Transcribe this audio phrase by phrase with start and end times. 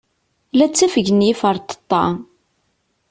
[0.57, 2.03] La ttafgen yiferṭeṭṭa.